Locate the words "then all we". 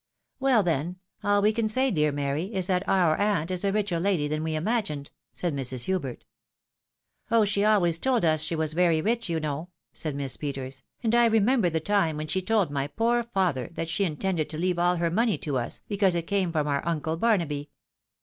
0.63-1.53